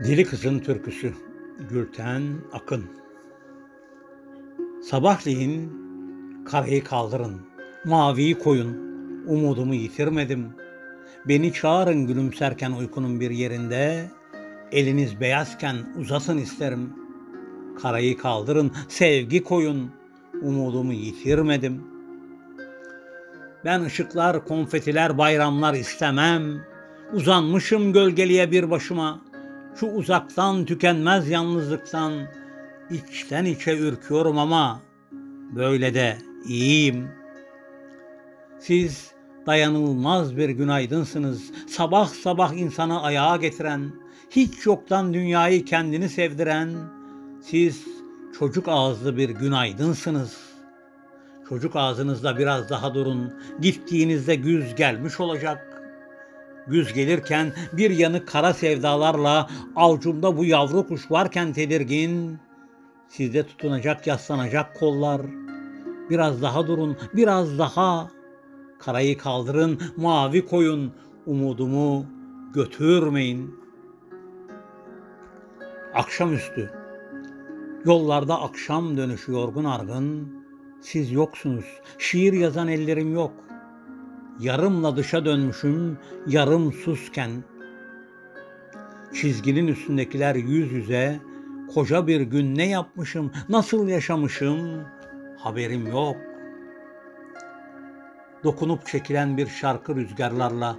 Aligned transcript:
Deli 0.00 0.24
Kızın 0.24 0.58
Türküsü 0.58 1.12
Gülten 1.70 2.22
Akın 2.52 2.84
Sabahleyin 4.82 5.72
karayı 6.44 6.84
kaldırın, 6.84 7.40
maviyi 7.84 8.38
koyun, 8.38 8.76
umudumu 9.26 9.74
yitirmedim. 9.74 10.48
Beni 11.28 11.52
çağırın 11.52 12.06
gülümserken 12.06 12.72
uykunun 12.72 13.20
bir 13.20 13.30
yerinde, 13.30 14.10
eliniz 14.72 15.20
beyazken 15.20 15.76
uzasın 16.00 16.38
isterim. 16.38 16.92
Karayı 17.82 18.18
kaldırın, 18.18 18.72
sevgi 18.88 19.44
koyun, 19.44 19.90
umudumu 20.42 20.92
yitirmedim. 20.92 21.84
Ben 23.64 23.82
ışıklar, 23.82 24.44
konfetiler, 24.44 25.18
bayramlar 25.18 25.74
istemem. 25.74 26.64
Uzanmışım 27.12 27.92
gölgeliye 27.92 28.50
bir 28.50 28.70
başıma.'' 28.70 29.33
Şu 29.80 29.86
uzaktan 29.86 30.64
tükenmez 30.64 31.28
yalnızlıktan 31.28 32.12
içten 32.90 33.44
içe 33.44 33.78
ürküyorum 33.78 34.38
ama 34.38 34.82
böyle 35.56 35.94
de 35.94 36.18
iyiyim. 36.48 37.08
Siz 38.60 39.10
dayanılmaz 39.46 40.36
bir 40.36 40.48
günaydınsınız. 40.48 41.50
Sabah 41.68 42.08
sabah 42.08 42.52
insanı 42.54 43.02
ayağa 43.02 43.36
getiren, 43.36 43.92
hiç 44.30 44.66
yoktan 44.66 45.14
dünyayı 45.14 45.64
kendini 45.64 46.08
sevdiren, 46.08 46.70
siz 47.42 47.84
çocuk 48.38 48.68
ağızlı 48.68 49.16
bir 49.16 49.30
günaydınsınız. 49.30 50.36
Çocuk 51.48 51.76
ağzınızda 51.76 52.38
biraz 52.38 52.70
daha 52.70 52.94
durun. 52.94 53.34
Gittiğinizde 53.60 54.34
güz 54.34 54.74
gelmiş 54.74 55.20
olacak. 55.20 55.73
Güz 56.66 56.92
gelirken 56.92 57.52
bir 57.72 57.90
yanı 57.90 58.24
kara 58.24 58.54
sevdalarla 58.54 59.48
avcumda 59.76 60.36
bu 60.36 60.44
yavru 60.44 60.86
kuş 60.86 61.10
varken 61.10 61.52
tedirgin, 61.52 62.38
sizde 63.08 63.46
tutunacak 63.46 64.06
yaslanacak 64.06 64.76
kollar. 64.76 65.20
Biraz 66.10 66.42
daha 66.42 66.66
durun, 66.66 66.96
biraz 67.14 67.58
daha. 67.58 68.10
Karayı 68.78 69.18
kaldırın, 69.18 69.80
mavi 69.96 70.46
koyun, 70.46 70.92
umudumu 71.26 72.06
götürmeyin. 72.54 73.54
Akşamüstü. 75.94 76.70
Yollarda 77.84 78.40
akşam 78.40 78.96
dönüşü 78.96 79.32
yorgun 79.32 79.64
argın. 79.64 80.34
Siz 80.82 81.12
yoksunuz. 81.12 81.64
Şiir 81.98 82.32
yazan 82.32 82.68
ellerim 82.68 83.14
yok 83.14 83.32
yarımla 84.40 84.96
dışa 84.96 85.24
dönmüşüm, 85.24 85.98
yarım 86.26 86.72
susken. 86.72 87.30
Çizginin 89.14 89.66
üstündekiler 89.66 90.34
yüz 90.34 90.72
yüze, 90.72 91.20
koca 91.74 92.06
bir 92.06 92.20
gün 92.20 92.54
ne 92.54 92.68
yapmışım, 92.68 93.32
nasıl 93.48 93.88
yaşamışım, 93.88 94.84
haberim 95.38 95.86
yok. 95.86 96.16
Dokunup 98.44 98.86
çekilen 98.86 99.36
bir 99.36 99.46
şarkı 99.46 99.96
rüzgarlarla, 99.96 100.76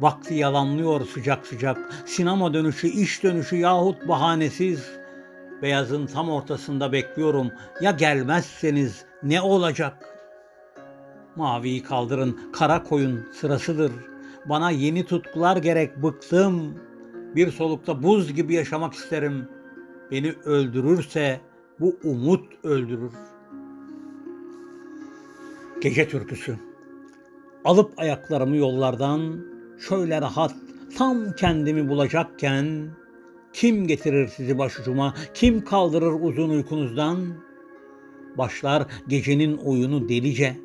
vakti 0.00 0.34
yalanlıyor 0.34 1.06
sıcak 1.06 1.46
sıcak, 1.46 1.78
sinema 2.06 2.54
dönüşü, 2.54 2.88
iş 2.88 3.22
dönüşü 3.22 3.56
yahut 3.56 4.08
bahanesiz, 4.08 4.90
beyazın 5.62 6.06
tam 6.06 6.30
ortasında 6.30 6.92
bekliyorum, 6.92 7.50
ya 7.80 7.90
gelmezseniz 7.90 9.04
ne 9.22 9.40
olacak?'' 9.40 10.23
Maviyi 11.36 11.82
kaldırın, 11.82 12.38
kara 12.52 12.82
koyun 12.82 13.20
sırasıdır. 13.32 13.92
Bana 14.48 14.70
yeni 14.70 15.06
tutkular 15.06 15.56
gerek, 15.56 16.02
bıktım. 16.02 16.74
Bir 17.36 17.50
solukta 17.50 18.02
buz 18.02 18.34
gibi 18.34 18.54
yaşamak 18.54 18.94
isterim. 18.94 19.48
Beni 20.10 20.32
öldürürse 20.44 21.40
bu 21.80 21.96
umut 22.04 22.64
öldürür. 22.64 23.12
Gece 25.82 26.08
türküsü. 26.08 26.56
Alıp 27.64 27.92
ayaklarımı 27.96 28.56
yollardan 28.56 29.44
şöyle 29.88 30.20
rahat 30.20 30.54
tam 30.98 31.32
kendimi 31.32 31.88
bulacakken 31.88 32.90
kim 33.52 33.86
getirir 33.86 34.28
sizi 34.28 34.58
başucuma, 34.58 35.14
kim 35.34 35.64
kaldırır 35.64 36.12
uzun 36.20 36.50
uykunuzdan? 36.50 37.18
Başlar 38.38 38.86
gecenin 39.08 39.56
oyunu 39.56 40.08
delice, 40.08 40.56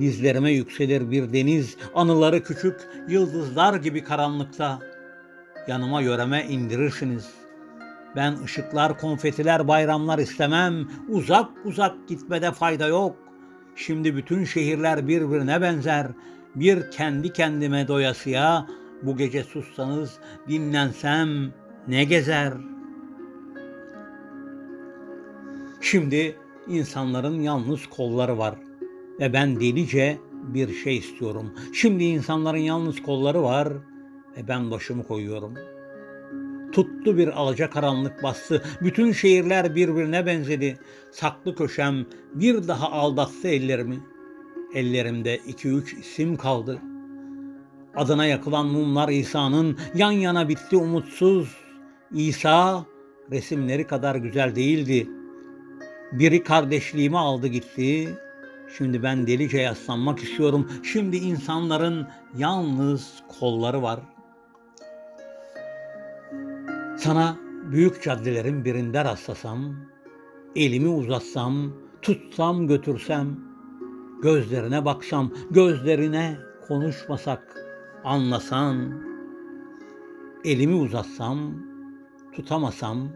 Dizlerime 0.00 0.52
yükselir 0.52 1.10
bir 1.10 1.32
deniz, 1.32 1.76
anıları 1.94 2.42
küçük, 2.42 2.76
yıldızlar 3.08 3.74
gibi 3.74 4.04
karanlıkta. 4.04 4.78
Yanıma 5.68 6.00
yöreme 6.00 6.46
indirirsiniz. 6.48 7.30
Ben 8.16 8.42
ışıklar, 8.44 8.98
konfetiler, 8.98 9.68
bayramlar 9.68 10.18
istemem. 10.18 10.88
Uzak 11.08 11.50
uzak 11.64 12.08
gitmede 12.08 12.52
fayda 12.52 12.86
yok. 12.86 13.16
Şimdi 13.76 14.16
bütün 14.16 14.44
şehirler 14.44 15.08
birbirine 15.08 15.62
benzer. 15.62 16.06
Bir 16.54 16.90
kendi 16.90 17.32
kendime 17.32 17.88
doyasıya 17.88 18.66
bu 19.02 19.16
gece 19.16 19.44
sussanız, 19.44 20.18
dinlensem 20.48 21.52
ne 21.88 22.04
gezer? 22.04 22.52
Şimdi 25.80 26.36
insanların 26.68 27.40
yalnız 27.40 27.86
kolları 27.86 28.38
var.'' 28.38 28.73
Ve 29.20 29.32
ben 29.32 29.60
delice 29.60 30.18
bir 30.32 30.74
şey 30.74 30.96
istiyorum. 30.96 31.54
Şimdi 31.72 32.04
insanların 32.04 32.58
yalnız 32.58 33.02
kolları 33.02 33.42
var 33.42 33.68
ve 34.36 34.48
ben 34.48 34.70
başımı 34.70 35.06
koyuyorum. 35.06 35.54
Tuttu 36.72 37.18
bir 37.18 37.28
alaca 37.28 37.70
karanlık 37.70 38.22
bastı. 38.22 38.62
Bütün 38.80 39.12
şehirler 39.12 39.74
birbirine 39.74 40.26
benzedi. 40.26 40.78
Saklı 41.10 41.54
köşem 41.54 42.06
bir 42.34 42.68
daha 42.68 42.92
aldattı 42.92 43.48
ellerimi. 43.48 44.00
Ellerimde 44.74 45.36
iki 45.36 45.68
üç 45.68 45.94
isim 45.94 46.36
kaldı. 46.36 46.80
Adına 47.96 48.26
yakılan 48.26 48.66
mumlar 48.66 49.08
İsa'nın 49.08 49.78
yan 49.94 50.12
yana 50.12 50.48
bitti 50.48 50.76
umutsuz. 50.76 51.56
İsa 52.12 52.86
resimleri 53.30 53.86
kadar 53.86 54.16
güzel 54.16 54.54
değildi. 54.56 55.08
Biri 56.12 56.42
kardeşliğimi 56.42 57.18
aldı 57.18 57.46
gitti, 57.46 58.08
Şimdi 58.78 59.02
ben 59.02 59.26
delice 59.26 59.58
yaslanmak 59.58 60.18
istiyorum. 60.18 60.70
Şimdi 60.82 61.16
insanların 61.16 62.08
yalnız 62.36 63.22
kolları 63.40 63.82
var. 63.82 64.00
Sana 66.98 67.36
büyük 67.70 68.02
caddelerin 68.02 68.64
birinde 68.64 69.04
rastlasam, 69.04 69.76
elimi 70.56 70.88
uzatsam, 70.88 71.72
tutsam 72.02 72.66
götürsem, 72.66 73.36
gözlerine 74.22 74.84
baksam, 74.84 75.32
gözlerine 75.50 76.38
konuşmasak, 76.68 77.56
anlasan, 78.04 79.02
elimi 80.44 80.74
uzatsam, 80.74 81.54
tutamasam, 82.32 83.08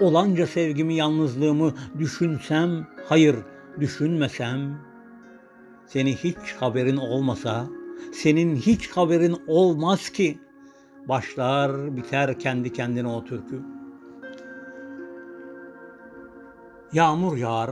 olanca 0.00 0.46
sevgimi, 0.46 0.94
yalnızlığımı 0.94 1.72
düşünsem, 1.98 2.86
hayır 3.08 3.36
düşünmesem, 3.80 4.85
seni 5.86 6.16
hiç 6.16 6.52
haberin 6.58 6.96
olmasa, 6.96 7.66
senin 8.12 8.56
hiç 8.56 8.88
haberin 8.88 9.36
olmaz 9.46 10.10
ki. 10.10 10.38
Başlar 11.08 11.96
biter 11.96 12.38
kendi 12.38 12.72
kendine 12.72 13.08
o 13.08 13.24
türkü. 13.24 13.62
Yağmur 16.92 17.36
yağar, 17.36 17.70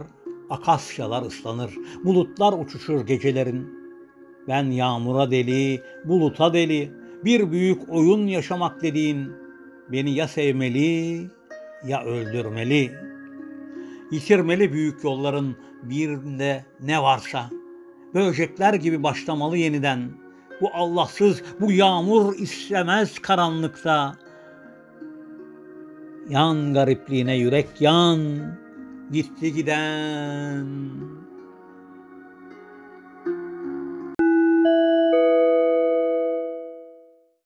akasyalar 0.51 1.23
ıslanır, 1.23 1.75
bulutlar 2.05 2.53
uçuşur 2.53 3.07
gecelerin. 3.07 3.69
Ben 4.49 4.65
yağmura 4.65 5.31
deli, 5.31 5.83
buluta 6.05 6.53
deli, 6.53 6.93
bir 7.25 7.51
büyük 7.53 7.89
oyun 7.89 8.27
yaşamak 8.27 8.83
dediğin 8.83 9.33
beni 9.93 10.15
ya 10.15 10.29
sevmeli 10.29 11.21
ya 11.87 12.05
öldürmeli. 12.05 12.93
Yitirmeli 14.11 14.73
büyük 14.73 15.05
yolların 15.05 15.57
birinde 15.83 16.65
ne 16.81 17.03
varsa.'' 17.03 17.64
Böcekler 18.15 18.75
gibi 18.75 19.03
başlamalı 19.03 19.57
yeniden. 19.57 20.11
Bu 20.61 20.71
Allahsız, 20.75 21.43
bu 21.61 21.73
yağmur 21.73 22.35
istemez 22.35 23.19
karanlıkta. 23.19 24.17
Yan 26.29 26.75
garipliğine 26.75 27.37
yürek 27.37 27.69
yan, 27.81 28.39
gitti 29.13 29.53
giden. 29.53 30.67